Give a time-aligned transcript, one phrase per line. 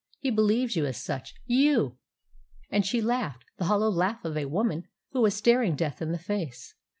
[0.19, 1.99] He believes you as such you!"
[2.71, 6.17] And she laughed the hollow laugh of a woman who was staring death in the
[6.17, 6.73] face.